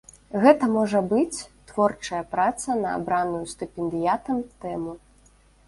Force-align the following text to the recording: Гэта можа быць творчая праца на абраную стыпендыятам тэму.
Гэта 0.43 0.69
можа 0.75 1.01
быць 1.11 1.43
творчая 1.73 2.23
праца 2.33 2.79
на 2.81 2.95
абраную 3.01 3.45
стыпендыятам 3.55 4.43
тэму. 4.67 4.99